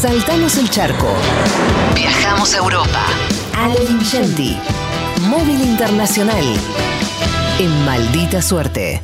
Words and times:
Saltamos 0.00 0.56
el 0.58 0.70
charco. 0.70 1.12
Viajamos 1.96 2.54
a 2.54 2.58
Europa. 2.58 3.04
Ale 3.56 3.80
Lingenti. 3.80 4.56
Móvil 5.22 5.60
Internacional. 5.60 6.44
En 7.58 7.84
maldita 7.84 8.40
suerte. 8.40 9.02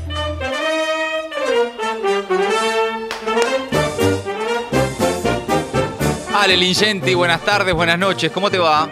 Ale 6.32 6.56
Lingenti, 6.56 7.14
buenas 7.14 7.40
tardes, 7.40 7.74
buenas 7.74 7.98
noches, 7.98 8.30
¿cómo 8.30 8.48
te 8.48 8.58
va? 8.58 8.88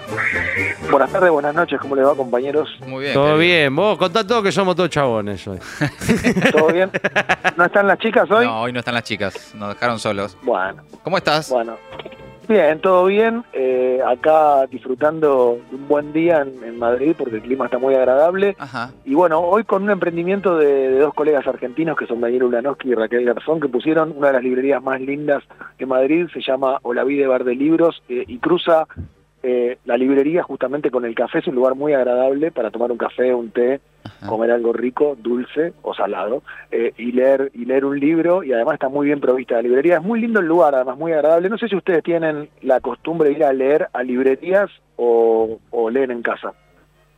Buenas 0.91 1.11
tardes, 1.11 1.31
buenas 1.31 1.55
noches, 1.55 1.81
¿cómo 1.81 1.97
le 1.97 2.03
va 2.03 2.15
compañeros? 2.15 2.69
Muy 2.87 3.03
bien. 3.05 3.15
Todo 3.15 3.39
bien, 3.39 3.75
vos 3.75 3.97
contá 3.97 4.27
todo 4.27 4.43
que 4.43 4.53
somos 4.53 4.77
todos 4.77 4.91
chabones 4.91 5.47
hoy. 5.49 5.59
¿Todo 6.53 6.69
bien? 6.73 6.91
¿No 7.57 7.65
están 7.65 7.87
las 7.87 7.99
chicas 7.99 8.31
hoy? 8.31 8.45
No, 8.45 8.63
hoy 8.63 8.73
no 8.73 8.81
están 8.81 8.95
las 8.95 9.05
chicas, 9.05 9.55
nos 9.55 9.71
dejaron 9.71 9.99
solos. 9.99 10.37
Bueno, 10.43 10.83
¿Cómo 11.03 11.17
estás? 11.17 11.51
bueno. 11.51 11.77
Bien, 12.49 12.81
todo 12.81 13.05
bien. 13.07 13.45
Eh, 13.53 14.01
acá 14.07 14.67
disfrutando 14.67 15.59
de 15.71 15.77
un 15.77 15.89
buen 15.89 16.13
día 16.13 16.43
en, 16.43 16.63
en 16.65 16.79
Madrid 16.79 17.15
porque 17.17 17.37
el 17.37 17.43
clima 17.43 17.67
está 17.67 17.79
muy 17.79 17.95
agradable. 17.95 18.57
Ajá. 18.59 18.91
Y 19.05 19.15
bueno, 19.15 19.39
hoy 19.41 19.63
con 19.65 19.85
un 19.85 19.91
emprendimiento 19.91 20.57
de, 20.59 20.67
de 20.91 20.99
dos 20.99 21.15
colegas 21.15 21.47
argentinos 21.47 21.97
que 21.97 22.07
son 22.07 22.21
Daniel 22.21 22.43
Ulanowski 22.45 22.91
y 22.91 22.95
Raquel 22.95 23.25
Garzón, 23.25 23.61
que 23.61 23.69
pusieron 23.69 24.13
una 24.17 24.27
de 24.27 24.33
las 24.35 24.43
librerías 24.43 24.83
más 24.83 25.01
lindas 25.01 25.43
de 25.79 25.87
Madrid, 25.87 26.27
se 26.35 26.43
llama 26.43 26.79
Olavide 26.83 27.29
Bar 27.29 27.45
de 27.45 27.55
Libros 27.55 28.03
eh, 28.09 28.25
y 28.27 28.39
cruza 28.39 28.87
eh, 29.43 29.79
la 29.85 29.97
librería 29.97 30.43
justamente 30.43 30.91
con 30.91 31.05
el 31.05 31.15
café. 31.15 31.39
Es 31.41 31.47
un 31.49 31.55
lugar 31.55 31.75
muy 31.75 31.93
agradable 31.95 32.51
para 32.53 32.71
tomar 32.71 32.91
un 32.93 32.99
café, 32.99 33.35
un 33.35 33.51
té, 33.51 33.81
Ajá. 34.05 34.27
comer 34.29 34.51
algo 34.51 34.73
rico, 34.73 35.17
dulce 35.21 35.73
o 35.83 35.95
salado, 35.95 36.43
eh, 36.71 36.93
y 36.97 37.13
leer 37.13 37.51
y 37.55 37.65
leer 37.65 37.85
un 37.85 37.99
libro, 37.99 38.43
y 38.45 38.53
además 38.53 38.75
está 38.75 38.89
muy 38.89 39.07
bien 39.07 39.21
provista 39.21 39.57
la 39.57 39.63
librería. 39.63 39.97
Es 39.97 40.03
muy 40.03 40.21
lindo 40.21 40.41
el 40.41 40.47
lugar, 40.47 40.75
además 40.75 40.97
muy 40.99 41.13
agradable. 41.13 41.49
No 41.49 41.59
sé 41.59 41.69
si 41.69 41.77
ustedes 41.77 42.03
tienen 42.05 42.49
la 42.63 42.81
costumbre 42.81 43.31
de 43.31 43.35
ir 43.37 43.45
a 43.45 43.53
leer 43.53 43.89
a 43.93 44.03
librerías 44.03 44.71
o, 44.97 45.59
o 45.71 45.91
leen 45.91 46.11
en 46.11 46.23
casa. 46.23 46.53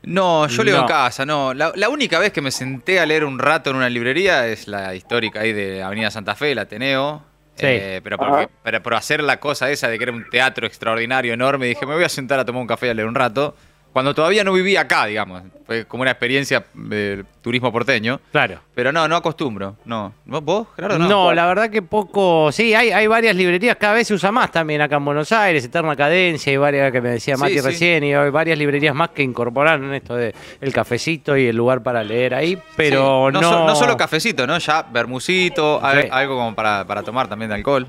No, 0.07 0.47
yo 0.49 0.65
leo 0.65 0.77
No. 0.77 0.81
en 0.83 0.87
casa, 0.89 1.25
no. 1.25 1.55
La, 1.55 1.73
la 1.75 1.89
única 1.89 2.19
vez 2.19 2.31
que 2.31 2.43
me 2.43 2.51
senté 2.51 3.01
a 3.01 3.07
leer 3.07 3.25
un 3.25 3.39
rato 3.39 3.71
en 3.71 3.77
una 3.77 3.89
librería 3.89 4.47
es 4.47 4.69
la 4.69 4.95
histórica 4.95 5.41
ahí 5.41 5.53
de 5.55 5.83
Avenida 5.83 6.11
Santa 6.11 6.35
Fe, 6.35 6.53
el 6.53 6.59
Ateneo. 6.59 7.23
Sí. 7.57 7.67
Eh, 7.67 8.01
pero, 8.03 8.19
porque- 8.19 8.49
pero 8.63 8.83
por 8.83 8.95
hacer 8.95 9.23
la 9.23 9.39
cosa 9.39 9.71
esa 9.71 9.89
de 9.89 9.97
que 9.99 10.05
era 10.05 10.13
un 10.13 10.29
teatro 10.29 10.67
extraordinario, 10.67 11.33
enorme, 11.35 11.67
dije, 11.67 11.87
me 11.87 11.95
voy 11.95 12.05
a 12.05 12.09
sentar 12.09 12.39
a 12.41 12.45
tomar 12.45 12.63
un 12.63 12.67
café 12.69 12.89
y 12.89 12.91
a 12.91 12.95
leer 12.95 13.07
un 13.09 13.15
rato. 13.15 13.57
Cuando 13.95 14.13
todavía 14.15 14.45
no 14.45 14.53
vivía 14.53 14.83
acá, 14.83 15.07
digamos. 15.07 15.43
Fue 15.67 15.87
como 15.87 16.03
una 16.03 16.11
experiencia 16.11 16.63
de 16.75 17.25
turismo 17.41 17.73
porteño. 17.73 18.21
Claro. 18.33 18.59
Pero 18.75 18.91
no, 18.93 19.07
no 19.09 19.17
acostumbro. 19.17 19.77
No. 19.87 20.13
¿Vos, 20.27 20.67
Gerardo? 20.77 20.99
No, 20.99 21.09
No. 21.09 21.33
la 21.33 21.47
verdad 21.47 21.71
que 21.71 21.81
poco. 21.81 22.51
Sí, 22.53 22.75
hay, 22.75 22.91
hay 22.91 23.07
varias 23.07 23.35
librerías, 23.37 23.77
cada 23.77 23.95
vez 23.95 24.09
se 24.09 24.15
usa 24.15 24.31
más 24.33 24.51
también 24.51 24.81
acá 24.83 24.97
en 24.97 25.05
Buenos 25.05 25.31
Aires, 25.33 25.65
Eterna 25.65 25.95
Cadencia, 25.97 26.51
hay 26.51 26.57
varias 26.57 26.91
que 26.93 27.01
me 27.01 27.09
decía 27.11 27.37
Mati 27.37 27.55
sí. 27.55 27.61
recién, 27.61 28.05
y 28.05 28.13
hay 28.13 28.31
varias 28.31 28.59
librerías 28.59 28.95
más 28.97 29.11
que 29.11 29.23
incorporaron 29.23 29.95
esto 29.95 30.17
de 30.17 30.35
el 30.61 30.73
cafecito 30.73 31.37
y 31.37 31.47
el 31.47 31.57
lugar 31.57 31.83
para 31.83 32.03
leer 32.03 32.35
ahí, 32.35 32.59
pero 32.77 33.29
Sí, 33.33 33.35
no. 33.41 33.43
so- 33.43 33.67
no 33.67 33.75
solo 33.77 33.97
cafecito, 33.97 34.45
¿no? 34.47 34.59
Ya 34.59 34.83
bermucito, 34.83 35.81
algo 35.83 36.37
como 36.37 36.55
para, 36.55 36.85
para 36.85 37.03
tomar 37.05 37.29
también 37.29 37.49
de 37.49 37.55
alcohol. 37.55 37.87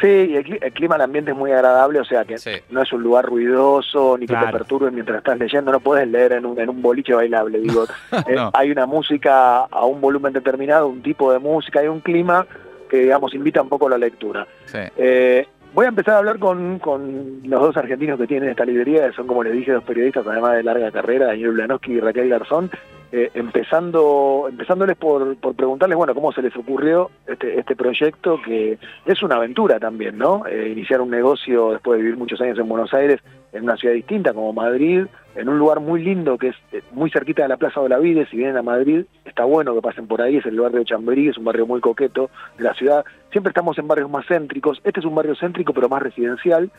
Sí, 0.00 0.06
y 0.06 0.36
el, 0.36 0.44
cli- 0.44 0.58
el 0.60 0.72
clima, 0.72 0.96
el 0.96 1.02
ambiente 1.02 1.30
es 1.30 1.36
muy 1.36 1.50
agradable, 1.52 2.00
o 2.00 2.04
sea 2.04 2.24
que 2.24 2.38
Sí. 2.38 2.50
no 2.70 2.82
es 2.82 2.92
un 2.92 3.02
lugar 3.02 3.24
ruidoso 3.24 4.16
ni 4.18 4.26
que 4.26 4.32
Claro. 4.34 4.46
te 4.46 4.52
perturbe 4.52 4.90
mientras 4.90 5.18
estás 5.18 5.38
leyendo, 5.38 5.72
no 5.72 5.80
puedes 5.80 6.06
leer 6.08 6.32
en 6.32 6.46
un, 6.46 6.58
en 6.60 6.68
un 6.68 6.82
boliche 6.82 7.14
bailable, 7.14 7.58
digo. 7.60 7.84
Eh. 8.28 8.36
Hay 8.52 8.70
una 8.70 8.86
música 8.86 9.58
a 9.64 9.84
un 9.84 10.00
volumen 10.00 10.32
determinado, 10.32 10.88
un 10.88 11.02
tipo 11.02 11.32
de 11.32 11.38
música, 11.38 11.80
hay 11.80 11.88
un 11.88 12.00
clima 12.00 12.46
que, 12.90 12.98
digamos, 12.98 13.34
invita 13.34 13.62
un 13.62 13.68
poco 13.68 13.86
a 13.86 13.90
la 13.90 13.98
lectura. 13.98 14.46
Sí. 14.66 14.78
Eh, 14.96 15.46
voy 15.74 15.86
a 15.86 15.88
empezar 15.88 16.14
a 16.14 16.18
hablar 16.18 16.38
con, 16.38 16.78
con 16.78 17.40
los 17.44 17.60
dos 17.60 17.76
argentinos 17.76 18.18
que 18.18 18.26
tienen 18.26 18.48
esta 18.50 18.64
librería, 18.64 19.08
que 19.08 19.12
son, 19.16 19.26
como 19.26 19.42
les 19.42 19.52
dije, 19.52 19.72
dos 19.72 19.84
periodistas, 19.84 20.26
además 20.26 20.54
de 20.56 20.62
larga 20.62 20.90
carrera, 20.90 21.26
Daniel 21.26 21.52
Blanowski 21.52 21.92
y 21.94 22.00
Raquel 22.00 22.28
Garzón, 22.28 22.70
eh, 23.12 23.30
empezando, 23.34 24.46
empezándoles 24.48 24.96
por, 24.96 25.36
por 25.36 25.54
preguntarles, 25.54 25.96
bueno, 25.96 26.14
cómo 26.14 26.32
se 26.32 26.42
les 26.42 26.54
ocurrió 26.56 27.10
este, 27.26 27.58
este 27.58 27.76
proyecto, 27.76 28.40
que 28.42 28.78
es 29.04 29.22
una 29.22 29.36
aventura 29.36 29.78
también, 29.78 30.18
¿no? 30.18 30.44
Eh, 30.46 30.70
iniciar 30.70 31.00
un 31.00 31.10
negocio 31.10 31.72
después 31.72 31.98
de 31.98 32.02
vivir 32.02 32.18
muchos 32.18 32.40
años 32.40 32.58
en 32.58 32.68
Buenos 32.68 32.92
Aires, 32.92 33.20
en 33.52 33.62
una 33.62 33.76
ciudad 33.76 33.94
distinta 33.94 34.34
como 34.34 34.52
Madrid, 34.52 35.06
en 35.36 35.48
un 35.48 35.58
lugar 35.58 35.80
muy 35.80 36.02
lindo 36.02 36.36
que 36.36 36.48
es 36.48 36.56
eh, 36.72 36.82
muy 36.92 37.10
cerquita 37.10 37.42
de 37.42 37.48
la 37.48 37.56
Plaza 37.56 37.80
de 37.80 37.86
Olavide, 37.86 38.26
si 38.26 38.36
vienen 38.36 38.56
a 38.56 38.62
Madrid, 38.62 39.04
está 39.24 39.44
bueno 39.44 39.74
que 39.74 39.82
pasen 39.82 40.06
por 40.06 40.20
ahí, 40.20 40.38
es 40.38 40.46
el 40.46 40.58
barrio 40.58 40.80
de 40.80 40.86
Chamberí, 40.86 41.28
es 41.28 41.38
un 41.38 41.44
barrio 41.44 41.66
muy 41.66 41.80
coqueto 41.80 42.30
de 42.58 42.64
la 42.64 42.74
ciudad, 42.74 43.04
siempre 43.30 43.50
estamos 43.50 43.78
en 43.78 43.86
barrios 43.86 44.10
más 44.10 44.26
céntricos, 44.26 44.80
este 44.82 45.00
es 45.00 45.06
un 45.06 45.14
barrio 45.14 45.36
céntrico 45.36 45.72
pero 45.72 45.88
más 45.88 46.02
residencial, 46.02 46.70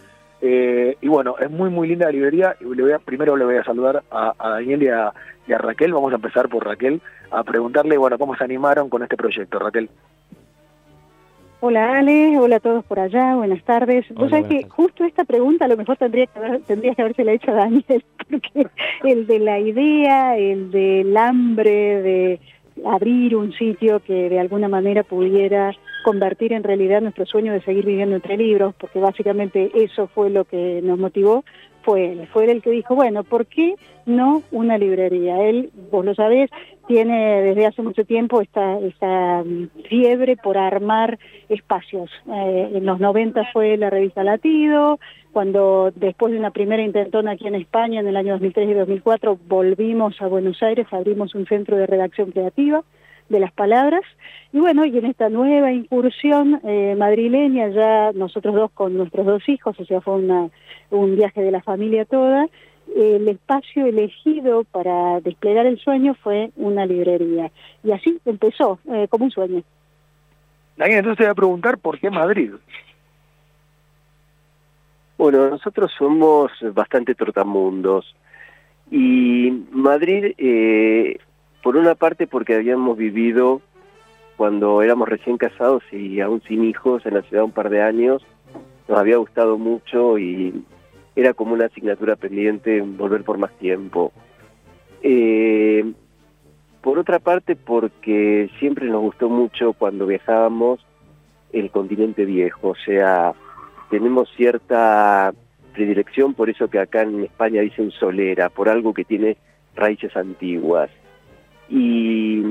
eh, 0.41 0.95
y 1.01 1.07
bueno, 1.07 1.35
es 1.39 1.49
muy 1.49 1.69
muy 1.69 1.87
linda 1.87 2.05
la 2.07 2.11
librería, 2.11 2.55
y 2.59 2.65
le 2.75 2.83
voy 2.83 2.91
a- 2.91 2.99
primero 2.99 3.35
le 3.37 3.45
voy 3.45 3.55
a 3.57 3.63
saludar 3.63 4.03
a, 4.11 4.33
a 4.37 4.49
Daniel 4.49 4.83
y 4.83 4.87
a, 4.89 5.11
y 5.47 5.53
a 5.53 5.57
Raquel, 5.57 5.93
vamos 5.93 6.11
a 6.11 6.15
empezar 6.17 6.47
por 6.49 6.65
Raquel, 6.65 7.01
a 7.31 7.43
preguntarle, 7.43 7.97
bueno, 7.97 8.17
cómo 8.17 8.35
se 8.35 8.43
animaron 8.43 8.89
con 8.89 9.03
este 9.03 9.17
proyecto, 9.17 9.59
Raquel. 9.59 9.89
Hola 11.59 11.97
Ale, 11.97 12.37
hola 12.37 12.57
a 12.57 12.59
todos 12.59 12.85
por 12.85 12.99
allá, 12.99 13.35
buenas 13.35 13.63
tardes. 13.63 14.05
Hola, 14.11 14.19
Vos 14.19 14.29
sabés 14.29 14.45
que 14.45 14.55
tardes. 14.61 14.73
justo 14.73 15.03
esta 15.05 15.25
pregunta 15.25 15.65
a 15.65 15.67
lo 15.67 15.75
mejor 15.77 15.97
tendría 15.97 16.27
que 16.27 16.37
haber, 16.37 16.61
tendrías 16.61 16.95
que 16.95 17.01
habérsela 17.01 17.31
hecho 17.31 17.49
a 17.51 17.55
Daniel, 17.55 18.03
porque 18.29 18.67
el 19.03 19.25
de 19.25 19.39
la 19.39 19.59
idea, 19.59 20.37
el 20.37 20.69
del 20.69 21.17
hambre 21.17 22.01
de 22.03 22.39
abrir 22.85 23.35
un 23.35 23.53
sitio 23.53 23.99
que 24.01 24.29
de 24.29 24.39
alguna 24.39 24.67
manera 24.67 25.01
pudiera 25.01 25.71
convertir 26.07 26.53
en 26.53 26.63
realidad 26.63 27.01
nuestro 27.01 27.25
sueño 27.25 27.51
de 27.51 27.59
seguir 27.59 27.85
viviendo 27.85 28.16
entre 28.16 28.38
libros, 28.38 28.73
porque 28.79 28.97
básicamente 28.97 29.72
eso 29.73 30.07
fue 30.07 30.29
lo 30.29 30.45
que 30.45 30.79
nos 30.81 30.97
motivó, 30.97 31.44
fue 31.81 32.13
él, 32.13 32.28
fue 32.31 32.45
él 32.45 32.50
el 32.51 32.62
que 32.62 32.72
dijo, 32.72 32.95
bueno, 32.95 33.25
¿por 33.25 33.45
qué 33.45 33.75
no 34.06 34.41
una 34.51 34.78
librería? 34.78 35.44
Él, 35.44 35.69
vos 35.91 36.06
lo 36.06 36.16
sabés, 36.16 36.50
tiene 36.88 37.41
desde 37.41 37.66
hace 37.66 37.81
mucho 37.81 38.06
tiempo 38.06 38.40
esta, 38.40 38.79
esta 38.79 39.44
mm, 39.44 39.67
fiebre 39.90 40.38
por 40.38 40.57
armar 40.57 41.19
espacios. 41.50 42.09
Eh, 42.34 42.72
en 42.75 42.85
los 42.85 43.01
90 43.01 43.44
fue 43.51 43.75
la 43.75 43.90
revista 43.90 44.23
Latido, 44.23 45.01
cuando 45.34 45.91
después 45.94 46.31
de 46.31 46.40
una 46.40 46.51
primera 46.51 46.84
intentona 46.84 47.31
aquí 47.31 47.47
en 47.47 47.56
España 47.56 48.00
en 48.00 48.07
el 48.07 48.16
año 48.16 48.31
2003 48.35 48.69
y 48.69 48.73
2004 48.75 49.40
volvimos 49.46 50.22
a 50.22 50.28
Buenos 50.28 50.63
Aires, 50.63 50.88
abrimos 50.91 51.35
un 51.35 51.46
centro 51.47 51.75
de 51.75 51.85
redacción 51.85 52.31
creativa 52.31 52.81
de 53.29 53.39
las 53.39 53.51
palabras. 53.51 54.01
Y 54.53 54.59
bueno, 54.59 54.85
y 54.85 54.97
en 54.97 55.05
esta 55.05 55.29
nueva 55.29 55.71
incursión 55.71 56.61
eh, 56.63 56.95
madrileña, 56.97 57.69
ya 57.69 58.11
nosotros 58.13 58.55
dos 58.55 58.71
con 58.71 58.95
nuestros 58.95 59.25
dos 59.25 59.47
hijos, 59.49 59.79
o 59.79 59.85
sea, 59.85 60.01
fue 60.01 60.15
una, 60.15 60.49
un 60.89 61.15
viaje 61.15 61.41
de 61.41 61.51
la 61.51 61.61
familia 61.61 62.05
toda, 62.05 62.47
el 62.95 63.27
espacio 63.27 63.85
elegido 63.85 64.63
para 64.63 65.19
desplegar 65.21 65.66
el 65.66 65.77
sueño 65.79 66.16
fue 66.16 66.51
una 66.55 66.85
librería. 66.85 67.51
Y 67.83 67.91
así 67.91 68.19
empezó, 68.25 68.79
eh, 68.91 69.07
como 69.09 69.25
un 69.25 69.31
sueño. 69.31 69.63
Daniel, 70.77 70.99
entonces 70.99 71.17
te 71.17 71.23
voy 71.23 71.31
a 71.31 71.35
preguntar 71.35 71.77
por 71.77 71.99
qué 71.99 72.09
Madrid. 72.09 72.51
Bueno, 75.17 75.49
nosotros 75.49 75.91
somos 75.97 76.51
bastante 76.73 77.16
trotamundos 77.16 78.16
y 78.91 79.66
Madrid, 79.71 80.33
eh, 80.37 81.17
por 81.63 81.78
una 81.78 81.95
parte 81.95 82.28
porque 82.28 82.56
habíamos 82.56 82.97
vivido 82.97 83.62
cuando 84.38 84.81
éramos 84.81 85.09
recién 85.09 85.38
casados 85.38 85.84
y 85.91 86.22
aún 86.22 86.41
sin 86.47 86.63
hijos 86.63 87.06
en 87.06 87.16
la 87.16 87.23
ciudad 87.23 87.44
un 87.44 87.51
par 87.51 87.69
de 87.69 87.81
años, 87.81 88.23
nos 88.88 88.97
había 88.97 89.18
gustado 89.18 89.57
mucho 89.57 90.17
y 90.17 90.63
era 91.16 91.34
como 91.34 91.53
una 91.53 91.66
asignatura 91.66 92.16
pendiente 92.16 92.81
volver 92.81 93.23
por 93.23 93.40
más 93.40 93.51
tiempo. 93.57 94.13
Eh, 95.01 95.91
por 96.81 97.00
otra 97.00 97.19
parte 97.19 97.56
porque 97.56 98.50
siempre 98.59 98.85
nos 98.85 99.01
gustó 99.01 99.28
mucho 99.28 99.73
cuando 99.73 100.06
viajábamos 100.06 100.85
el 101.51 101.72
continente 101.72 102.23
viejo, 102.25 102.69
o 102.69 102.75
sea, 102.75 103.34
tenemos 103.90 104.29
cierta 104.35 105.34
predilección 105.73 106.34
por 106.34 106.49
eso 106.49 106.70
que 106.70 106.79
acá 106.79 107.02
en 107.02 107.23
España 107.23 107.61
dicen 107.61 107.91
solera, 107.91 108.49
por 108.49 108.70
algo 108.70 108.93
que 108.93 109.03
tiene 109.03 109.37
raíces 109.76 110.16
antiguas. 110.16 110.90
Y, 111.69 112.43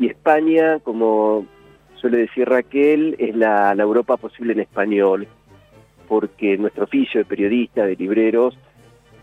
España, 0.00 0.78
como 0.80 1.46
suele 1.96 2.18
decir 2.18 2.48
Raquel, 2.48 3.16
es 3.18 3.36
la, 3.36 3.74
la 3.74 3.82
Europa 3.82 4.16
posible 4.16 4.52
en 4.52 4.60
español, 4.60 5.28
porque 6.08 6.56
nuestro 6.56 6.84
oficio 6.84 7.20
de 7.20 7.24
periodista, 7.24 7.84
de 7.84 7.96
libreros, 7.96 8.56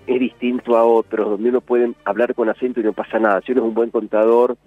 es 0.07 0.19
distinto 0.19 0.77
a 0.77 0.85
otros, 0.85 1.29
donde 1.31 1.49
uno 1.49 1.61
puede 1.61 1.93
hablar 2.05 2.33
con 2.33 2.49
acento 2.49 2.79
y 2.79 2.83
no 2.83 2.93
pasa 2.93 3.19
nada. 3.19 3.41
Si 3.41 3.51
uno 3.51 3.61
es 3.61 3.67
un 3.67 3.73
buen 3.73 3.89
contador, 3.89 4.57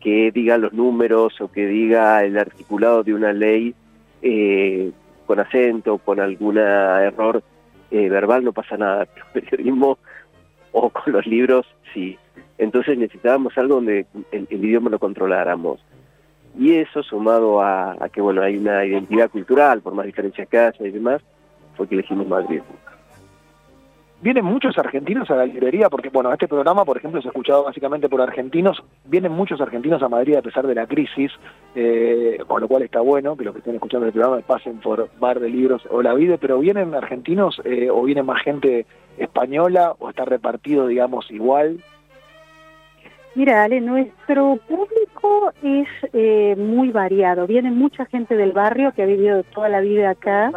que 0.00 0.30
diga 0.30 0.58
los 0.58 0.74
números 0.74 1.40
o 1.40 1.50
que 1.50 1.66
diga 1.66 2.22
el 2.24 2.36
articulado 2.36 3.02
de 3.02 3.14
una 3.14 3.32
ley, 3.32 3.74
eh, 4.20 4.92
con 5.26 5.40
acento, 5.40 5.96
con 5.96 6.20
algún 6.20 6.58
error 6.58 7.42
eh, 7.90 8.10
verbal, 8.10 8.44
no 8.44 8.52
pasa 8.52 8.76
nada. 8.76 9.06
Pero 9.32 9.46
periodismo 9.48 9.98
o 10.72 10.90
con 10.90 11.12
los 11.12 11.26
libros, 11.26 11.66
sí. 11.94 12.18
Entonces 12.58 12.98
necesitábamos 12.98 13.56
algo 13.58 13.76
donde 13.76 14.06
el, 14.32 14.46
idioma 14.50 14.90
lo 14.90 14.98
controláramos. 14.98 15.80
Y 16.56 16.74
eso 16.74 17.02
sumado 17.02 17.60
a, 17.60 17.96
a 17.98 18.08
que 18.08 18.20
bueno 18.20 18.42
hay 18.42 18.56
una 18.56 18.84
identidad 18.84 19.30
cultural, 19.30 19.80
por 19.80 19.94
más 19.94 20.06
diferencias 20.06 20.48
que 20.48 20.58
haya 20.58 20.86
y 20.86 20.90
demás, 20.90 21.22
fue 21.76 21.88
que 21.88 21.94
elegimos 21.94 22.28
Madrid. 22.28 22.60
Vienen 24.24 24.46
muchos 24.46 24.78
argentinos 24.78 25.30
a 25.30 25.36
la 25.36 25.44
librería, 25.44 25.90
porque 25.90 26.08
bueno, 26.08 26.32
este 26.32 26.48
programa, 26.48 26.86
por 26.86 26.96
ejemplo, 26.96 27.20
ha 27.22 27.28
escuchado 27.28 27.64
básicamente 27.64 28.08
por 28.08 28.22
argentinos. 28.22 28.82
Vienen 29.04 29.32
muchos 29.32 29.60
argentinos 29.60 30.02
a 30.02 30.08
Madrid 30.08 30.36
a 30.36 30.40
pesar 30.40 30.66
de 30.66 30.74
la 30.74 30.86
crisis, 30.86 31.30
eh, 31.74 32.38
con 32.46 32.62
lo 32.62 32.66
cual 32.66 32.84
está 32.84 33.02
bueno 33.02 33.36
que 33.36 33.44
los 33.44 33.52
que 33.52 33.58
estén 33.58 33.74
escuchando 33.74 34.06
el 34.06 34.12
programa 34.12 34.40
pasen 34.40 34.78
por 34.78 35.10
Bar 35.20 35.40
de 35.40 35.50
Libros 35.50 35.82
o 35.90 36.00
La 36.00 36.14
Vide, 36.14 36.38
pero 36.38 36.58
vienen 36.58 36.94
argentinos 36.94 37.60
eh, 37.64 37.90
o 37.90 38.02
viene 38.02 38.22
más 38.22 38.42
gente 38.42 38.86
española 39.18 39.94
o 39.98 40.08
está 40.08 40.24
repartido, 40.24 40.86
digamos, 40.86 41.30
igual. 41.30 41.84
Mira, 43.34 43.64
Ale, 43.64 43.80
nuestro 43.80 44.58
público 44.68 45.52
es 45.62 45.88
eh, 46.12 46.54
muy 46.56 46.90
variado. 46.90 47.48
Viene 47.48 47.72
mucha 47.72 48.06
gente 48.06 48.36
del 48.36 48.52
barrio 48.52 48.92
que 48.92 49.02
ha 49.02 49.06
vivido 49.06 49.42
toda 49.42 49.68
la 49.68 49.80
vida 49.80 50.10
acá. 50.10 50.52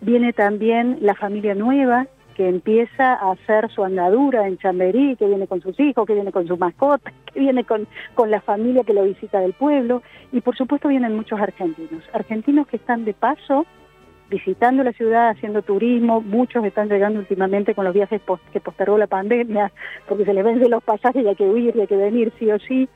Viene 0.00 0.32
también 0.32 0.98
la 1.00 1.16
familia 1.16 1.54
nueva 1.54 2.06
que 2.36 2.48
empieza 2.48 3.14
a 3.14 3.32
hacer 3.32 3.70
su 3.70 3.84
andadura 3.84 4.46
en 4.46 4.56
Chamberí, 4.56 5.16
que 5.16 5.26
viene 5.26 5.48
con 5.48 5.60
sus 5.60 5.78
hijos, 5.80 6.06
que 6.06 6.14
viene 6.14 6.32
con 6.32 6.46
sus 6.46 6.58
mascotas, 6.58 7.12
que 7.32 7.40
viene 7.40 7.64
con, 7.64 7.88
con 8.14 8.30
la 8.30 8.40
familia 8.40 8.84
que 8.84 8.94
lo 8.94 9.02
visita 9.02 9.40
del 9.40 9.52
pueblo. 9.52 10.02
Y 10.30 10.40
por 10.42 10.56
supuesto 10.56 10.88
vienen 10.88 11.16
muchos 11.16 11.40
argentinos. 11.40 12.04
Argentinos 12.12 12.68
que 12.68 12.76
están 12.76 13.04
de 13.04 13.14
paso 13.14 13.66
visitando 14.32 14.82
la 14.82 14.92
ciudad, 14.92 15.28
haciendo 15.28 15.60
turismo, 15.62 16.22
muchos 16.22 16.64
están 16.64 16.88
llegando 16.88 17.20
últimamente 17.20 17.74
con 17.74 17.84
los 17.84 17.92
viajes 17.92 18.20
que 18.52 18.60
postergó 18.60 18.96
la 18.96 19.06
pandemia, 19.06 19.70
porque 20.08 20.24
se 20.24 20.32
les 20.32 20.42
venden 20.42 20.70
los 20.70 20.82
pasajes 20.82 21.22
y 21.22 21.28
hay 21.28 21.36
que 21.36 21.48
huir 21.48 21.76
y 21.76 21.80
hay 21.82 21.86
que 21.86 21.96
venir 21.96 22.32
sí 22.38 22.50
o 22.50 22.58
sí, 22.58 22.88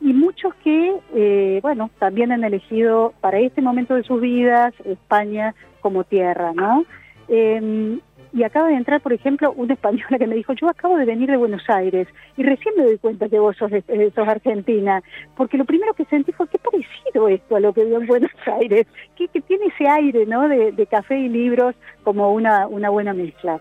y 0.00 0.12
muchos 0.12 0.54
que, 0.62 0.94
eh, 1.14 1.58
bueno, 1.62 1.90
también 1.98 2.30
han 2.30 2.44
elegido 2.44 3.14
para 3.20 3.40
este 3.40 3.62
momento 3.62 3.94
de 3.94 4.04
sus 4.04 4.20
vidas 4.20 4.72
España 4.84 5.54
como 5.80 6.04
tierra, 6.04 6.52
¿no? 6.54 6.84
Eh, 7.28 7.98
y 8.36 8.44
acaba 8.44 8.68
de 8.68 8.74
entrar, 8.74 9.00
por 9.00 9.14
ejemplo, 9.14 9.50
una 9.56 9.72
española 9.72 10.18
que 10.18 10.26
me 10.26 10.34
dijo, 10.34 10.52
yo 10.52 10.68
acabo 10.68 10.98
de 10.98 11.06
venir 11.06 11.30
de 11.30 11.38
Buenos 11.38 11.62
Aires 11.70 12.06
y 12.36 12.42
recién 12.42 12.74
me 12.76 12.84
doy 12.84 12.98
cuenta 12.98 13.30
que 13.30 13.38
vos 13.38 13.56
sos, 13.56 13.72
eh, 13.72 14.12
sos 14.14 14.28
argentina, 14.28 15.02
porque 15.34 15.56
lo 15.56 15.64
primero 15.64 15.94
que 15.94 16.04
sentí 16.04 16.32
fue, 16.32 16.46
qué 16.48 16.58
parecido 16.58 17.28
esto 17.28 17.56
a 17.56 17.60
lo 17.60 17.72
que 17.72 17.86
vio 17.86 17.98
en 17.98 18.06
Buenos 18.06 18.30
Aires, 18.60 18.86
que, 19.16 19.28
que 19.28 19.40
tiene 19.40 19.68
ese 19.68 19.88
aire 19.88 20.26
¿no? 20.26 20.50
de, 20.50 20.72
de, 20.72 20.86
café 20.86 21.18
y 21.18 21.30
libros 21.30 21.74
como 22.04 22.34
una, 22.34 22.66
una 22.66 22.90
buena 22.90 23.14
mezcla. 23.14 23.58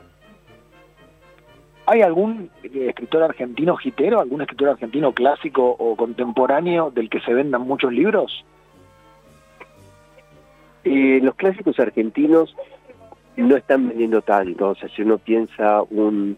¿Hay 1.86 2.02
algún 2.02 2.50
escritor 2.62 3.24
argentino 3.24 3.78
gitero, 3.78 4.20
algún 4.20 4.42
escritor 4.42 4.70
argentino 4.70 5.14
clásico 5.14 5.70
o 5.80 5.96
contemporáneo 5.96 6.92
del 6.92 7.10
que 7.10 7.22
se 7.22 7.34
vendan 7.34 7.62
muchos 7.62 7.94
libros? 7.94 8.44
Eh, 10.84 11.22
los 11.24 11.36
clásicos 11.36 11.80
argentinos 11.80 12.54
no 13.44 13.56
están 13.56 13.88
vendiendo 13.88 14.22
tanto. 14.22 14.70
O 14.70 14.76
sea, 14.76 14.90
si 14.90 15.02
uno 15.02 15.18
piensa 15.18 15.82
un 15.84 16.38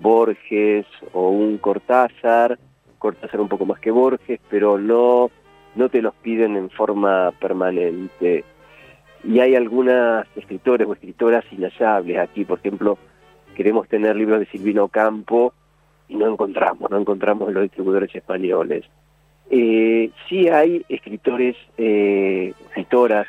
Borges 0.00 0.86
o 1.12 1.30
un 1.30 1.58
Cortázar, 1.58 2.58
Cortázar 2.98 3.40
un 3.40 3.48
poco 3.48 3.66
más 3.66 3.80
que 3.80 3.90
Borges, 3.90 4.40
pero 4.48 4.78
no, 4.78 5.30
no 5.74 5.88
te 5.88 6.02
los 6.02 6.14
piden 6.14 6.56
en 6.56 6.70
forma 6.70 7.32
permanente. 7.40 8.44
Y 9.24 9.40
hay 9.40 9.54
algunas 9.54 10.26
escritores 10.36 10.86
o 10.86 10.92
escritoras 10.92 11.44
inhallables 11.52 12.18
aquí, 12.18 12.44
por 12.44 12.58
ejemplo, 12.58 12.98
queremos 13.54 13.88
tener 13.88 14.16
libros 14.16 14.40
de 14.40 14.46
Silvino 14.46 14.88
Campo 14.88 15.52
y 16.08 16.16
no 16.16 16.28
encontramos, 16.28 16.90
no 16.90 16.98
encontramos 16.98 17.52
los 17.52 17.62
distribuidores 17.62 18.14
españoles. 18.14 18.84
Eh, 19.50 20.10
sí 20.28 20.48
hay 20.48 20.84
escritores, 20.88 21.56
eh, 21.76 22.54
escritoras 22.68 23.26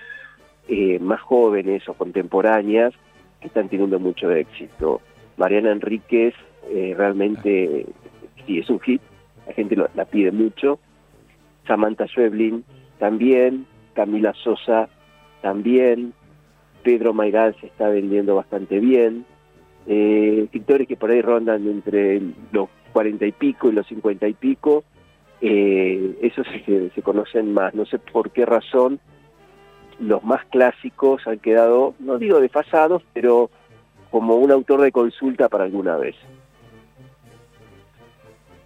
eh, 0.74 1.00
más 1.00 1.22
jóvenes 1.22 1.88
o 1.88 1.94
contemporáneas 1.94 2.94
que 3.40 3.48
están 3.48 3.70
teniendo 3.70 4.00
mucho 4.00 4.32
éxito. 4.32 5.02
Mariana 5.38 5.72
Enríquez 5.72 6.34
eh, 6.70 6.94
realmente 6.98 7.86
sí 8.46 8.60
es 8.60 8.70
un 8.70 8.80
hit, 8.80 9.02
la 9.48 9.54
gente 9.54 9.76
lo, 9.76 9.88
la 9.94 10.06
pide 10.06 10.32
mucho. 10.32 10.80
Samantha 11.68 12.08
Schweblin 12.08 12.64
también, 12.98 13.66
Camila 13.94 14.34
Sosa 14.44 14.90
también, 15.42 16.14
Pedro 16.84 17.14
Mairal 17.14 17.56
se 17.60 17.68
está 17.68 17.90
vendiendo 17.90 18.36
bastante 18.36 18.80
bien. 18.80 19.26
Eh, 19.86 20.42
escritores 20.46 20.88
que 20.88 20.96
por 20.96 21.12
ahí 21.12 21.22
rondan 21.22 21.68
entre 21.68 22.22
los 22.52 22.70
cuarenta 22.94 23.26
y 23.26 23.32
pico 23.32 23.70
y 23.70 23.74
los 23.74 23.88
cincuenta 23.88 24.28
y 24.28 24.34
pico, 24.34 24.84
eh, 25.42 26.16
esos 26.22 26.48
se 26.96 27.02
conocen 27.02 27.54
más. 27.54 27.74
No 27.76 27.86
sé 27.86 28.00
por 28.00 28.32
qué 28.32 28.46
razón 28.46 29.00
los 30.08 30.24
más 30.24 30.44
clásicos 30.46 31.26
han 31.28 31.40
quedado, 31.40 31.96
no 32.00 32.18
digo 32.18 32.40
desfasados, 32.40 33.04
pero 33.14 33.50
como 34.12 34.36
un 34.36 34.52
autor 34.52 34.82
de 34.82 34.92
consulta 34.92 35.50
para 35.50 35.64
alguna 35.64 35.98
vez. 35.98 36.16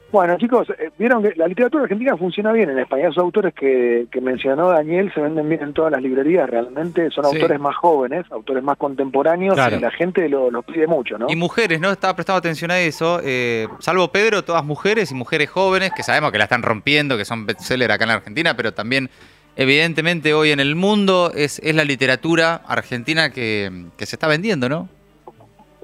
Bueno, 0.10 0.38
chicos, 0.38 0.70
eh, 0.70 0.90
vieron 0.98 1.22
que 1.22 1.34
la 1.36 1.48
literatura 1.50 1.84
argentina 1.84 2.16
funciona 2.16 2.54
bien 2.54 2.70
en 2.70 2.80
España. 2.80 3.04
Esos 3.10 3.18
autores 3.18 3.54
que, 3.54 4.08
que 4.10 4.22
mencionó 4.22 4.70
Daniel 4.70 5.12
se 5.14 5.20
venden 5.20 5.50
bien 5.50 5.62
en 5.62 5.74
todas 5.74 5.92
las 5.92 6.02
librerías, 6.02 6.50
realmente 6.50 7.10
son 7.12 7.26
Sí. 7.26 7.36
autores 7.36 7.60
más 7.60 7.76
jóvenes, 7.76 8.26
autores 8.32 8.64
más 8.64 8.78
contemporáneos, 8.78 9.56
Claro. 9.56 9.76
y 9.76 9.80
la 9.82 9.92
gente 9.92 10.30
lo- 10.30 10.50
los 10.50 10.64
pide 10.64 10.88
mucho, 10.88 11.18
¿no? 11.18 11.28
Y 11.30 11.36
mujeres, 11.36 11.82
¿no? 11.82 11.92
Estaba 11.92 12.16
prestando 12.16 12.38
atención 12.40 12.72
a 12.72 12.80
eso. 12.80 13.20
eh, 13.22 13.68
salvo 13.80 14.08
Pedro, 14.08 14.44
todas 14.46 14.64
mujeres 14.64 15.12
y 15.12 15.14
mujeres 15.14 15.50
jóvenes 15.50 15.92
que 15.94 16.04
sabemos 16.04 16.32
que 16.32 16.38
la 16.38 16.46
están 16.46 16.62
rompiendo, 16.64 17.18
que 17.18 17.26
son 17.26 17.46
bestseller 17.46 17.92
acá 17.92 18.06
en 18.06 18.10
la 18.10 18.14
Argentina, 18.16 18.56
pero 18.56 18.74
también, 18.74 19.10
evidentemente, 19.58 20.34
hoy 20.34 20.52
en 20.52 20.60
el 20.60 20.76
mundo 20.76 21.34
es, 21.36 21.60
es 21.64 21.76
la 21.76 21.84
literatura 21.84 22.62
argentina 22.66 23.32
que, 23.32 23.88
que 23.98 24.06
se 24.06 24.16
está 24.16 24.28
vendiendo, 24.28 24.70
¿no? 24.70 24.90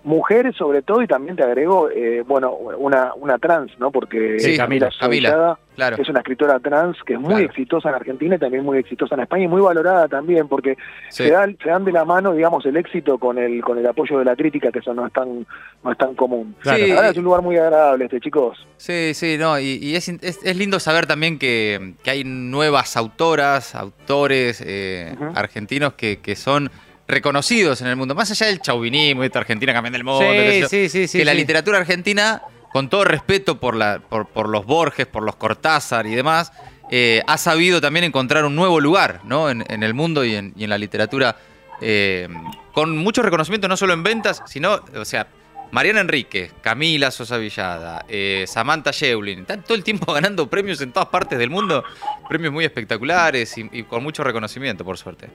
Mujeres 0.06 0.56
sobre 0.58 0.82
todo, 0.82 1.02
y 1.02 1.08
también 1.08 1.38
te 1.38 1.44
agrego, 1.44 1.90
eh, 1.90 2.24
bueno, 2.28 2.52
una, 2.52 3.14
una 3.16 3.38
trans, 3.38 3.72
¿no? 3.80 3.90
Porque 3.90 4.38
Sí, 4.40 4.58
Camila, 4.58 4.90
Camila, 5.00 5.58
Claro. 5.76 5.96
es 6.00 6.08
una 6.10 6.20
escritora 6.20 6.60
trans 6.60 6.98
que 7.06 7.14
es 7.14 7.20
muy 7.20 7.30
Claro. 7.30 7.46
exitosa 7.46 7.90
en 7.90 7.96
Argentina 7.96 8.36
y 8.36 8.38
también 8.38 8.64
muy 8.66 8.78
exitosa 8.78 9.16
en 9.16 9.22
España 9.22 9.46
y 9.46 9.48
muy 9.48 9.62
valorada 9.62 10.08
también, 10.10 10.48
porque 10.50 10.76
Sí. 11.10 11.24
se, 11.24 11.32
dan, 11.32 11.58
se 11.64 11.70
dan 11.70 11.86
de 11.86 11.94
la 11.94 12.04
mano, 12.06 12.34
digamos, 12.34 12.66
el 12.66 12.76
éxito 12.76 13.18
con 13.18 13.38
el 13.38 13.62
con 13.64 13.78
el 13.78 13.88
apoyo 13.88 14.20
de 14.20 14.26
la 14.26 14.36
crítica, 14.36 14.72
que 14.72 14.80
eso 14.80 14.94
no 14.94 15.08
es 15.08 15.14
tan, 15.14 15.48
no 15.84 15.92
es 15.92 15.98
tan 15.98 16.16
común. 16.16 16.54
Claro. 16.60 16.84
Sí. 16.84 16.92
Verdad 16.92 17.10
es 17.12 17.18
un 17.18 17.24
lugar 17.24 17.42
muy 17.42 17.58
agradable 17.58 18.06
este, 18.06 18.20
chicos. 18.20 18.68
Sí, 18.78 19.14
sí, 19.14 19.38
no, 19.40 19.58
y, 19.58 19.80
y 19.82 19.96
es, 19.96 20.10
es- 20.10 20.44
es 20.44 20.58
lindo 20.58 20.80
saber 20.82 21.06
también 21.08 21.40
que, 21.40 21.94
que 22.04 22.12
hay 22.12 22.24
nuevas 22.26 22.98
autoras, 22.98 23.74
autores 23.74 24.62
eh, 24.66 25.16
argentinos 25.34 25.94
que, 25.94 26.20
que 26.20 26.36
son 26.36 26.70
reconocidos 27.08 27.82
en 27.82 27.88
el 27.88 27.96
mundo, 27.96 28.16
más 28.16 28.32
allá 28.32 28.48
del 28.48 28.62
chauvinismo, 28.62 29.24
esta 29.24 29.40
Argentina 29.40 29.74
cambiando 29.74 29.98
el 29.98 30.04
mundo, 30.04 30.26
Sí, 30.32 30.64
sí, 30.70 30.90
sí, 30.90 31.08
sí. 31.08 31.18
que 31.18 31.26
la 31.26 31.34
literatura 31.34 31.78
argentina, 31.78 32.42
con 32.72 32.90
todo 32.90 33.04
respeto 33.04 33.60
por, 33.60 33.76
la, 33.76 34.00
por, 34.00 34.28
por 34.28 34.50
los 34.50 34.66
Borges, 34.66 35.06
por 35.06 35.24
los 35.24 35.36
Cortázar 35.36 36.06
y 36.08 36.16
demás, 36.16 36.52
eh, 36.90 37.22
ha 37.28 37.38
sabido 37.38 37.82
también 37.82 38.06
encontrar 38.06 38.46
un 38.46 38.56
nuevo 38.56 38.80
lugar 38.80 39.22
¿no? 39.24 39.50
en, 39.50 39.64
en 39.68 39.84
el 39.84 39.94
mundo 39.94 40.24
y 40.24 40.36
en, 40.36 40.54
y 40.56 40.64
en 40.64 40.70
la 40.70 40.78
literatura, 40.78 41.36
eh, 41.82 42.28
con 42.74 42.98
mucho 42.98 43.22
reconocimiento 43.22 43.68
no 43.68 43.78
solo 43.78 43.94
en 43.94 44.04
ventas, 44.04 44.42
sino, 44.46 44.80
o 44.96 45.06
sea, 45.06 45.28
Mariana 45.72 46.02
Enrique, 46.02 46.52
Camila 46.62 47.10
Sosa 47.10 47.38
Villada, 47.38 48.06
eh, 48.08 48.46
Samantha 48.48 48.92
Shevlin, 48.92 49.40
están 49.40 49.64
todo 49.64 49.74
el 49.76 49.84
tiempo 49.84 50.14
ganando 50.14 50.48
premios 50.48 50.80
en 50.82 50.92
todas 50.92 51.10
partes 51.10 51.40
del 51.40 51.50
mundo, 51.50 51.84
premios 52.30 52.54
muy 52.54 52.64
espectaculares 52.64 53.58
y, 53.58 53.68
y 53.72 53.84
con 53.84 54.04
mucho 54.04 54.24
reconocimiento, 54.24 54.86
por 54.86 54.98
suerte. 54.98 55.30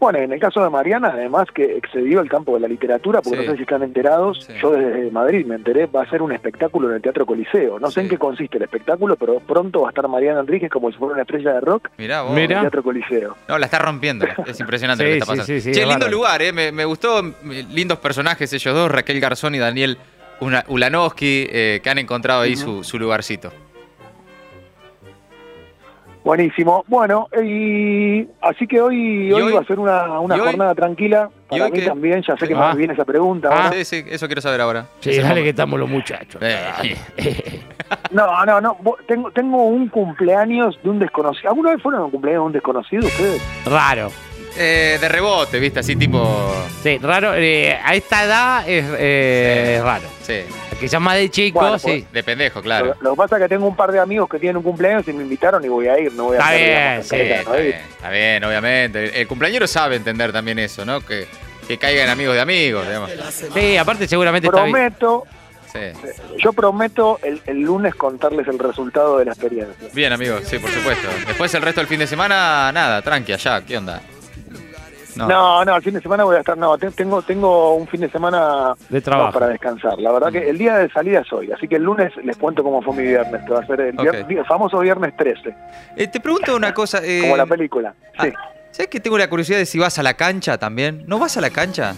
Bueno, 0.00 0.18
en 0.18 0.32
el 0.32 0.38
caso 0.40 0.62
de 0.62 0.70
Mariana, 0.70 1.08
además 1.14 1.46
que 1.54 1.76
excedió 1.76 2.20
el 2.20 2.28
campo 2.28 2.54
de 2.54 2.60
la 2.60 2.68
literatura, 2.68 3.22
porque 3.22 3.40
Sí. 3.40 3.44
no 3.46 3.50
sé 3.52 3.56
si 3.56 3.62
están 3.62 3.82
enterados, 3.82 4.44
Sí. 4.46 4.52
yo 4.60 4.70
desde 4.72 5.10
Madrid 5.10 5.46
me 5.46 5.54
enteré, 5.56 5.86
va 5.86 6.02
a 6.02 6.10
ser 6.10 6.22
un 6.22 6.32
espectáculo 6.32 6.88
en 6.88 6.96
el 6.96 7.02
Teatro 7.02 7.24
Coliseo. 7.26 7.78
No 7.78 7.88
sé 7.90 8.00
Sí. 8.00 8.00
en 8.00 8.08
qué 8.10 8.18
consiste 8.18 8.56
el 8.58 8.64
espectáculo, 8.64 9.16
pero 9.16 9.40
pronto 9.40 9.82
va 9.82 9.88
a 9.88 9.90
estar 9.90 10.06
Mariana 10.08 10.40
Enríquez 10.40 10.70
como 10.70 10.90
si 10.90 10.98
fuera 10.98 11.14
una 11.14 11.22
estrella 11.22 11.54
de 11.54 11.60
rock 11.60 11.88
Mirá 11.98 12.22
vos. 12.22 12.32
en 12.32 12.38
el 12.38 12.48
Mira. 12.48 12.60
Teatro 12.62 12.82
Coliseo. 12.82 13.36
No, 13.48 13.58
la 13.58 13.66
está 13.66 13.78
rompiendo. 13.78 14.26
Es 14.46 14.60
impresionante 14.60 15.02
lo 15.04 15.08
que 15.10 15.18
está 15.18 15.24
sí, 15.24 15.30
pasando. 15.38 15.44
sí, 15.46 15.60
sí, 15.60 15.72
che, 15.72 15.80
es 15.82 15.86
lindo 15.88 16.04
bárbaro. 16.06 16.10
lugar, 16.16 16.42
¿eh? 16.42 16.52
Me, 16.52 16.72
me 16.72 16.84
gustó. 16.84 17.18
m- 17.20 17.34
Lindos 17.72 17.98
personajes 17.98 18.52
ellos 18.52 18.74
dos, 18.74 18.90
Raquel 18.90 19.20
Garzón 19.20 19.54
y 19.54 19.58
Daniel 19.58 19.98
Una- 20.40 20.64
Ulanowski, 20.68 21.46
eh, 21.50 21.80
que 21.82 21.88
han 21.90 21.96
encontrado 21.98 22.42
ahí 22.42 22.52
Ujú. 22.54 22.82
su, 22.82 22.84
su 22.84 22.98
lugarcito. 22.98 23.50
Buenísimo. 26.26 26.84
Bueno, 26.88 27.28
y 27.40 28.26
así 28.42 28.66
que 28.66 28.80
hoy, 28.80 29.28
¿Y 29.28 29.32
hoy, 29.32 29.42
hoy? 29.42 29.52
va 29.52 29.60
a 29.60 29.64
ser 29.64 29.78
una, 29.78 30.18
una 30.18 30.36
jornada 30.36 30.74
tranquila. 30.74 31.30
¿Y 31.52 31.58
Para 31.60 31.70
mí 31.70 31.80
también, 31.82 32.20
ya 32.26 32.36
sé 32.36 32.48
que 32.48 32.54
Ah. 32.54 32.70
me 32.72 32.78
viene 32.78 32.94
esa 32.94 33.04
pregunta. 33.04 33.48
Ah. 33.52 33.70
Sí, 33.72 33.84
sí, 33.84 34.04
eso 34.10 34.26
quiero 34.26 34.40
saber 34.42 34.60
ahora. 34.60 34.86
Sí, 34.98 35.16
dale 35.20 35.44
que 35.44 35.50
estamos 35.50 35.78
los 35.78 35.88
muchachos. 35.88 36.42
Eh. 36.42 36.96
No, 38.10 38.44
no, 38.44 38.60
no. 38.60 38.76
Vos- 38.80 38.98
Tengo, 39.06 39.30
tengo 39.30 39.62
un 39.62 39.86
cumpleaños 39.88 40.76
de 40.82 40.90
un 40.90 40.98
desconocido. 40.98 41.50
¿Alguna 41.50 41.70
vez 41.70 41.80
fueron 41.80 42.00
a 42.00 42.04
un 42.06 42.10
cumpleaños 42.10 42.42
de 42.42 42.46
un 42.46 42.52
desconocido 42.54 43.06
ustedes? 43.06 43.40
Raro. 43.64 44.10
Eh, 44.58 44.98
de 45.00 45.08
rebote, 45.08 45.60
¿viste? 45.60 45.78
Así 45.78 45.94
tipo. 45.94 46.26
Sí, 46.82 46.98
raro. 46.98 47.34
eh, 47.36 47.78
a 47.84 47.94
esta 47.94 48.24
edad 48.24 48.68
es, 48.68 48.84
eh, 48.98 49.76
es 49.76 49.84
raro. 49.84 50.04
Sí. 50.22 50.40
Quizás 50.80 51.00
más 51.00 51.14
de 51.16 51.30
chico, 51.30 51.58
Bueno, 51.60 51.78
sí. 51.78 52.06
De 52.12 52.22
pendejo, 52.22 52.60
claro. 52.60 52.94
lo 53.00 53.10
que 53.12 53.16
pasa 53.16 53.36
es 53.36 53.42
que 53.42 53.48
tengo 53.48 53.66
un 53.66 53.76
par 53.76 53.90
de 53.92 53.98
amigos 53.98 54.28
que 54.28 54.38
tienen 54.38 54.58
un 54.58 54.62
cumpleaños 54.62 55.08
y 55.08 55.12
me 55.12 55.22
invitaron 55.22 55.64
y 55.64 55.68
voy 55.68 55.88
a 55.88 55.98
ir, 55.98 56.12
no 56.12 56.24
voy 56.24 56.36
a 56.36 56.40
Está 56.40 56.52
bien, 56.52 56.66
digamos, 56.68 57.06
sí, 57.06 57.16
está 57.16 57.50
¿no? 57.50 57.56
bien, 57.56 57.74
está 57.90 58.10
bien, 58.10 58.44
obviamente. 58.44 59.04
El, 59.04 59.14
el 59.14 59.26
cumpleañero 59.28 59.66
sabe 59.66 59.96
entender 59.96 60.32
también 60.32 60.58
eso, 60.58 60.84
¿no? 60.84 61.00
Que, 61.00 61.26
que 61.66 61.78
caigan 61.78 62.08
amigos 62.10 62.34
de 62.34 62.40
amigos, 62.42 62.86
digamos. 62.86 63.10
Sí, 63.54 63.76
aparte 63.76 64.06
seguramente 64.06 64.48
está 64.48 64.62
bien. 64.64 64.72
Prometo, 64.72 65.24
Sí. 65.72 65.80
yo 66.38 66.52
prometo 66.54 67.18
el, 67.22 67.42
el 67.44 67.60
lunes 67.60 67.94
contarles 67.94 68.46
el 68.48 68.58
resultado 68.58 69.18
de 69.18 69.26
la 69.26 69.32
experiencia. 69.32 69.88
Bien, 69.92 70.10
amigos, 70.12 70.42
sí, 70.46 70.58
por 70.58 70.70
supuesto. 70.70 71.06
Después 71.26 71.52
el 71.54 71.60
resto 71.62 71.80
del 71.80 71.88
fin 71.88 71.98
de 71.98 72.06
semana, 72.06 72.70
nada, 72.72 73.02
tranqui, 73.02 73.32
allá, 73.34 73.60
¿qué 73.66 73.76
onda? 73.76 74.00
No, 75.16 75.64
no, 75.64 75.76
el 75.76 75.82
fin 75.82 75.94
de 75.94 76.00
semana 76.00 76.24
voy 76.24 76.36
a 76.36 76.40
estar, 76.40 76.56
no, 76.58 76.76
te- 76.76 76.90
tengo, 76.90 77.22
tengo 77.22 77.74
un 77.74 77.86
fin 77.86 78.00
de 78.02 78.10
semana 78.10 78.74
De 78.88 79.00
trabajo. 79.00 79.28
no, 79.28 79.32
para 79.32 79.48
descansar. 79.48 79.98
La 79.98 80.12
verdad 80.12 80.30
que 80.32 80.48
el 80.50 80.58
día 80.58 80.76
de 80.76 80.90
salida 80.90 81.20
es 81.20 81.32
hoy, 81.32 81.50
así 81.52 81.66
que 81.68 81.76
el 81.76 81.82
lunes 81.82 82.12
les 82.22 82.36
cuento 82.36 82.62
cómo 82.62 82.82
fue 82.82 82.94
mi 82.94 83.02
viernes, 83.04 83.42
que 83.46 83.52
va 83.52 83.60
a 83.60 83.66
ser 83.66 83.80
el, 83.80 83.98
Ok. 83.98 84.06
vier- 84.06 84.38
el 84.40 84.44
famoso 84.46 84.78
viernes 84.80 85.16
13, 85.16 85.54
Eh, 85.96 86.06
te 86.08 86.20
pregunto 86.20 86.54
una 86.54 86.74
cosa. 86.74 87.00
eh, 87.04 87.20
como 87.22 87.36
la 87.36 87.46
película. 87.46 87.94
Sí. 88.20 88.28
ah, 88.34 88.50
¿Sabes 88.70 88.88
que 88.88 89.00
tengo 89.00 89.16
la 89.16 89.30
curiosidad 89.30 89.56
de 89.58 89.64
si 89.66 89.78
vas 89.78 89.98
a 89.98 90.02
la 90.02 90.14
cancha 90.14 90.58
también? 90.58 91.04
¿No 91.06 91.18
vas 91.18 91.36
a 91.38 91.40
la 91.40 91.48
cancha? 91.50 91.94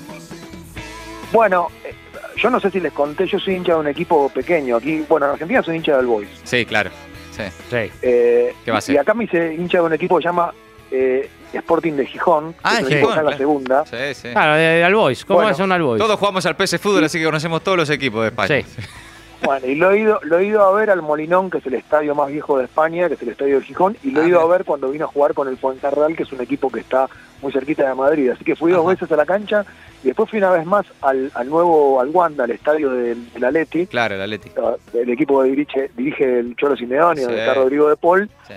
Bueno, 1.33 1.69
eh, 1.85 1.95
yo 2.37 2.51
no 2.51 2.61
sé 2.61 2.71
si 2.71 2.81
les 2.81 2.93
conté, 2.93 3.27
yo 3.27 3.39
soy 3.39 3.55
hincha 3.57 3.75
de 3.75 3.81
un 3.81 3.89
equipo 3.89 4.29
pequeño. 4.31 4.77
Aquí, 4.77 5.05
bueno, 5.09 5.27
en 5.27 5.33
Argentina 5.33 5.63
soy 5.63 5.77
hincha 5.77 5.97
del 5.97 6.07
Boys. 6.07 6.29
Sí, 6.45 6.65
claro. 6.65 6.91
Sí. 7.33 7.43
Sí. 7.71 7.91
Eh, 8.03 8.55
¿Qué 8.65 8.71
va 8.71 8.79
a 8.79 8.81
y 8.81 8.83
ser? 8.83 8.99
acá 8.99 9.15
me 9.15 9.25
hice 9.25 9.55
hincha 9.55 9.79
de 9.79 9.85
un 9.85 9.93
equipo 9.93 10.17
que 10.19 10.23
se 10.23 10.29
llama 10.29 10.53
eh, 10.91 11.29
Sporting 11.53 11.93
de 11.93 12.07
Gijón, 12.07 12.53
que 12.53 12.59
Ah, 12.63 12.75
es 12.75 12.81
un 12.83 12.87
Gijón, 12.89 12.93
equipo 12.93 13.07
que 13.07 13.11
está 13.13 13.21
en 13.21 13.25
la 13.25 13.31
claro. 13.31 13.39
segunda. 13.39 13.85
Sí, 13.87 14.15
sí. 14.15 14.29
Claro, 14.33 14.55
de, 14.55 14.85
de. 14.85 15.25
¿Cómo 15.25 15.39
Bueno, 15.39 15.53
es 15.53 15.59
un 15.61 15.73
All 15.73 15.83
Boys? 15.83 16.03
Todos 16.03 16.19
jugamos 16.19 16.45
al 16.47 16.57
PS 16.57 16.79
Fútbol, 16.79 17.05
así 17.05 17.19
que 17.19 17.25
conocemos 17.25 17.63
todos 17.63 17.77
los 17.79 17.91
equipos 17.91 18.23
de 18.23 18.29
España. 18.29 18.63
Sí. 18.63 18.83
Bueno, 19.43 19.67
y 19.67 19.77
lo 19.77 19.93
he, 19.93 20.01
ido, 20.01 20.19
lo 20.25 20.39
he 20.39 20.47
ido 20.47 20.63
a 20.65 20.73
ver 20.73 20.91
al 20.91 21.01
Molinón, 21.01 21.49
que 21.49 21.59
es 21.59 21.67
el 21.67 21.75
estadio 21.75 22.15
más 22.15 22.29
viejo 22.29 22.59
de 22.59 22.65
España, 22.65 23.07
que 23.09 23.15
es 23.15 23.23
el 23.23 23.29
estadio 23.29 23.61
de 23.61 23.65
Gijón, 23.65 23.97
y 24.03 24.11
lo 24.11 24.21
Ah, 24.21 24.25
he 24.25 24.29
ido 24.29 24.39
bien. 24.41 24.51
a 24.51 24.53
ver 24.57 24.65
cuando 24.65 24.91
vino 24.91 25.05
a 25.05 25.09
jugar 25.09 25.33
con 25.35 25.47
el 25.49 25.57
Fuencarral, 25.57 26.17
que 26.17 26.25
es 26.25 26.33
un 26.33 26.41
equipo 26.41 26.71
que 26.71 26.81
está 26.81 27.09
muy 27.41 27.53
cerquita 27.53 27.89
de 27.89 27.95
Madrid. 27.95 28.31
Así 28.31 28.45
que 28.45 28.57
fui 28.57 28.73
dos 28.73 28.81
Ajá. 28.81 28.91
veces 28.91 29.13
a 29.13 29.17
la 29.17 29.25
cancha 29.25 29.65
y 30.03 30.09
después 30.09 30.29
fui 30.29 30.39
una 30.41 30.51
vez 30.51 30.67
más 30.67 30.87
al, 31.03 31.31
al 31.35 31.49
nuevo, 31.49 32.01
al 32.01 32.09
Wanda, 32.09 32.45
al 32.45 32.51
estadio 32.51 32.91
del, 32.91 33.33
del 33.33 33.45
Atleti, 33.45 33.87
Claro, 33.87 34.17
el 34.17 34.23
Atleti. 34.23 34.51
el 34.95 35.09
equipo 35.11 35.43
que 35.43 35.49
dirige, 35.51 35.91
dirige 35.97 36.41
el 36.41 36.57
Cholo 36.57 36.77
Simeone, 36.77 37.21
donde 37.23 37.37
Sí. 37.37 37.41
está 37.41 37.55
Rodrigo 37.55 37.89
de 37.89 37.97
Paul, 37.97 38.29
Sí. 38.49 38.55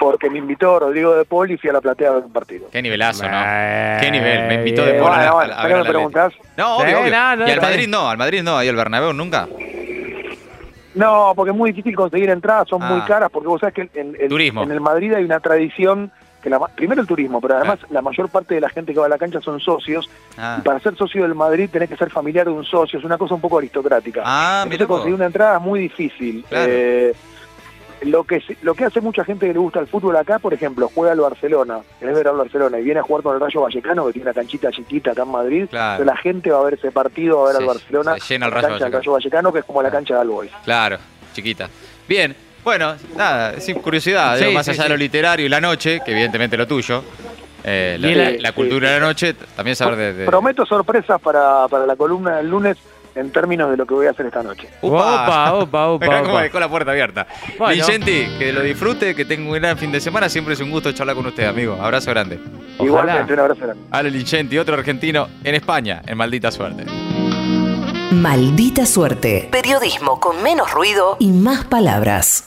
porque 0.00 0.28
me 0.28 0.38
invitó 0.38 0.78
Rodrigo 0.80 1.14
de 1.14 1.24
Paul 1.24 1.50
y 1.52 1.56
fui 1.56 1.70
a 1.70 1.74
la 1.74 1.80
platea 1.80 2.08
a 2.10 2.14
ver 2.14 2.24
un 2.24 2.32
partido. 2.32 2.68
Qué 2.72 2.82
nivelazo, 2.82 3.28
¿no? 3.28 3.40
Eh, 3.46 3.98
Qué 4.00 4.10
nivel. 4.10 4.48
Me 4.48 4.54
invitó 4.56 4.84
de. 4.84 4.94
Paul 4.94 5.12
a, 5.12 5.16
Bueno, 5.16 5.28
a- 5.30 5.34
bueno, 5.34 5.54
a 5.54 5.62
¿pero 5.62 5.74
ver 5.76 5.84
me 5.84 5.88
preguntás? 5.90 6.32
No, 6.56 6.76
obvio, 6.78 7.00
obvio. 7.00 7.10
no, 7.12 7.36
no, 7.36 7.48
y 7.48 7.50
al 7.52 7.60
Madrid 7.60 7.88
no, 7.88 8.10
al 8.10 8.18
Madrid 8.18 8.42
no, 8.42 8.62
y 8.62 8.68
al 8.68 8.76
Bernabéu 8.76 9.12
nunca. 9.12 9.46
No, 10.96 11.32
porque 11.36 11.50
es 11.52 11.56
muy 11.56 11.70
difícil 11.70 11.94
conseguir 11.94 12.28
entradas, 12.30 12.68
son 12.68 12.82
Ah. 12.82 12.90
muy 12.90 13.00
caras, 13.02 13.30
porque 13.30 13.46
vos 13.48 13.60
sabés 13.60 13.74
que 13.74 13.90
en, 13.94 14.16
en- 14.18 14.28
Turismo. 14.28 14.62
en 14.62 14.70
el 14.72 14.80
Madrid 14.80 15.12
hay 15.14 15.24
una 15.24 15.38
tradición, 15.40 16.10
que 16.42 16.50
la, 16.50 16.58
primero 16.60 17.00
el 17.00 17.06
turismo, 17.06 17.40
pero 17.40 17.56
además 17.56 17.78
la 17.90 18.02
mayor 18.02 18.28
parte 18.28 18.54
de 18.54 18.60
la 18.60 18.68
gente 18.68 18.92
que 18.92 18.98
va 19.00 19.06
a 19.06 19.08
la 19.08 19.18
cancha 19.18 19.40
son 19.40 19.60
socios, 19.60 20.08
Ah, 20.38 20.56
y 20.58 20.62
para 20.62 20.78
ser 20.80 20.96
socio 20.96 21.22
del 21.22 21.34
Madrid 21.34 21.68
tenés 21.70 21.88
que 21.88 21.96
ser 21.96 22.10
familiar 22.10 22.46
de 22.46 22.52
un 22.52 22.64
socio, 22.64 22.98
es 22.98 23.04
una 23.04 23.18
cosa 23.18 23.34
un 23.34 23.40
poco 23.40 23.58
aristocrática. 23.58 24.22
ah 24.24 24.60
Entonces 24.64 24.86
conseguir 24.86 25.14
una 25.14 25.26
entrada 25.26 25.56
es 25.56 25.62
muy 25.62 25.80
difícil. 25.80 26.44
Claro. 26.48 26.70
Eh, 26.72 27.14
lo 28.06 28.24
que 28.24 28.42
lo 28.62 28.74
que 28.74 28.84
hace 28.84 29.00
mucha 29.00 29.24
gente 29.24 29.46
que 29.46 29.52
le 29.52 29.58
gusta 29.58 29.80
el 29.80 29.86
fútbol 29.86 30.16
acá, 30.16 30.38
por 30.38 30.54
ejemplo, 30.54 30.90
juega 30.94 31.12
al 31.12 31.20
Barcelona, 31.20 31.80
querés 32.00 32.14
ver 32.14 32.28
al 32.28 32.36
Barcelona 32.36 32.78
y 32.78 32.84
viene 32.84 33.00
a 33.00 33.02
jugar 33.02 33.22
con 33.22 33.34
el 33.34 33.40
Rayo 33.40 33.60
Vallecano, 33.60 34.06
que 34.06 34.12
tiene 34.14 34.24
una 34.30 34.34
canchita 34.34 34.70
chiquita 34.70 35.10
acá 35.12 35.22
en 35.22 35.28
Madrid, 35.30 35.66
Claro. 35.68 36.04
la 36.04 36.16
gente 36.16 36.50
va 36.50 36.60
a 36.60 36.64
ver 36.64 36.74
ese 36.74 36.90
partido, 36.92 37.38
va 37.42 37.50
a 37.50 37.52
ver 37.52 37.62
al 37.62 37.66
Barcelona, 37.66 38.16
se 38.18 38.34
llena 38.34 38.46
el 38.46 38.50
la 38.52 38.56
Rayo 38.56 38.68
cancha 38.68 38.84
Vallecano. 38.84 38.98
Rayo 39.00 39.12
Vallecano, 39.12 39.52
que 39.52 39.58
es 39.60 39.64
como 39.64 39.82
la 39.82 39.90
cancha 39.90 40.18
del 40.18 40.28
Boys. 40.28 40.50
Claro, 40.64 40.98
chiquita. 41.34 41.68
Bien, 42.08 42.34
bueno, 42.64 42.94
nada, 43.16 43.60
sin 43.60 43.78
curiosidad, 43.80 44.36
Sí, 44.38 44.44
digo, 44.44 44.54
más 44.54 44.66
sí, 44.66 44.72
allá 44.72 44.84
de 44.84 44.88
lo 44.90 44.96
literario 44.96 45.46
y 45.46 45.48
la 45.48 45.60
noche, 45.60 46.00
que 46.04 46.12
evidentemente 46.12 46.56
lo 46.56 46.66
tuyo, 46.66 47.02
eh, 47.64 47.96
la, 47.98 48.08
Y 48.10 48.14
la- 48.14 48.30
la- 48.30 48.36
la 48.38 48.52
cultura 48.52 48.90
de 48.92 49.00
la 49.00 49.06
noche, 49.06 49.34
también 49.56 49.74
saber 49.76 49.96
de... 49.96 50.12
de- 50.12 50.26
Prometo 50.26 50.64
sorpresas 50.64 51.20
para, 51.20 51.66
para 51.68 51.84
la 51.86 51.96
columna 51.96 52.36
del 52.36 52.48
lunes 52.48 52.76
en 53.16 53.30
términos 53.30 53.70
de 53.70 53.76
lo 53.76 53.86
que 53.86 53.94
voy 53.94 54.06
a 54.06 54.10
hacer 54.10 54.26
esta 54.26 54.42
noche. 54.42 54.68
Opa, 54.80 55.52
opa, 55.54 55.88
opa, 55.88 56.06
cómo 56.06 56.30
opa. 56.32 56.42
dejó 56.42 56.60
la 56.60 56.68
puerta 56.68 56.90
abierta. 56.92 57.26
Bueno. 57.58 57.74
Vicenti, 57.74 58.26
que 58.38 58.52
lo 58.52 58.62
disfrute, 58.62 59.14
que 59.14 59.24
tenga 59.24 59.48
un 59.48 59.54
gran 59.54 59.76
fin 59.76 59.90
de 59.90 60.00
semana. 60.00 60.28
Siempre 60.28 60.54
es 60.54 60.60
un 60.60 60.70
gusto 60.70 60.92
charlar 60.92 61.16
con 61.16 61.26
usted, 61.26 61.44
amigo. 61.44 61.78
Abrazo 61.80 62.10
grande. 62.10 62.38
Igualmente, 62.78 63.32
un 63.32 63.40
abrazo 63.40 63.60
grande. 63.62 63.82
Ale 63.90 64.10
Lincenti, 64.10 64.58
otro 64.58 64.74
argentino 64.74 65.28
en 65.42 65.54
España, 65.54 66.02
en 66.06 66.16
Maldita 66.16 66.50
Suerte. 66.50 66.84
Maldita 68.12 68.86
suerte. 68.86 69.48
Periodismo 69.50 70.20
con 70.20 70.42
menos 70.42 70.72
ruido 70.72 71.16
y 71.18 71.32
más 71.32 71.64
palabras. 71.64 72.44